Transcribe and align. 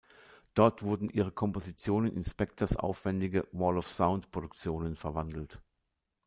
Dort 0.55 0.81
wurden 0.81 1.11
ihre 1.11 1.31
Kompositionen 1.31 2.11
in 2.11 2.23
Spector’s 2.23 2.75
aufwändige 2.75 3.47
"Wall 3.51 3.77
of 3.77 3.87
Sound"-Produktionen 3.87 4.95
verwandelt. 4.95 5.61